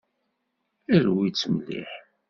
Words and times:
Rwit-tt 1.05 1.43
mliḥ. 1.53 1.89